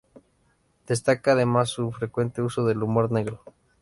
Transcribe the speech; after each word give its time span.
Destaca 0.87 1.33
además 1.33 1.69
su 1.69 1.91
frecuente 1.91 2.41
uso 2.41 2.65
del 2.65 2.81
humor 2.81 3.11
negro. 3.11 3.43